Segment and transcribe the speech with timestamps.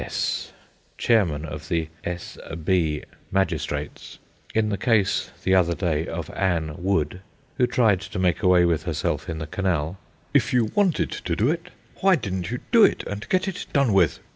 [0.03, 0.51] S,
[0.97, 4.17] chairman of the S B magistrates,
[4.55, 7.21] in the case the other day of Ann Wood,
[7.59, 9.99] who tried to make away with herself in the canal:
[10.33, 13.93] "If you wanted to do it, why didn't you do it and get it done
[13.93, 14.19] with?"